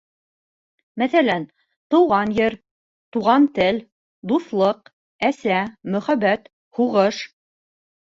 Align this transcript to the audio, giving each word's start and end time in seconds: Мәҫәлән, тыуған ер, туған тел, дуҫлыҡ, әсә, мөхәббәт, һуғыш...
Мәҫәлән, 1.01 1.45
тыуған 1.95 2.33
ер, 2.39 2.57
туған 3.19 3.47
тел, 3.61 3.81
дуҫлыҡ, 4.35 4.93
әсә, 5.33 5.63
мөхәббәт, 5.95 6.53
һуғыш... 6.81 7.27